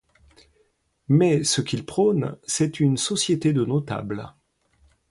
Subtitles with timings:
[1.09, 4.33] Mais ce qu'il prône, c'est une société de notables.